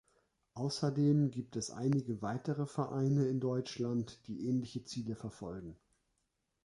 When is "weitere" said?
2.23-2.65